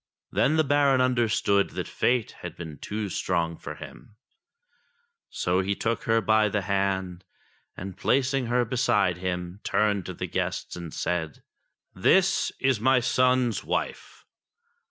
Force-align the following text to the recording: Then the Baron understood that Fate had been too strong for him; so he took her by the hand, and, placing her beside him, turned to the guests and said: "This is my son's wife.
Then 0.31 0.55
the 0.55 0.63
Baron 0.63 0.99
understood 0.99 1.69
that 1.77 1.87
Fate 1.87 2.31
had 2.41 2.55
been 2.55 2.79
too 2.79 3.07
strong 3.07 3.55
for 3.55 3.75
him; 3.75 4.15
so 5.29 5.59
he 5.61 5.75
took 5.75 6.05
her 6.05 6.21
by 6.21 6.49
the 6.49 6.63
hand, 6.63 7.23
and, 7.77 7.95
placing 7.95 8.47
her 8.47 8.65
beside 8.65 9.17
him, 9.17 9.59
turned 9.63 10.07
to 10.07 10.15
the 10.15 10.25
guests 10.25 10.75
and 10.75 10.91
said: 10.91 11.43
"This 11.93 12.51
is 12.59 12.79
my 12.79 12.99
son's 12.99 13.63
wife. 13.63 14.25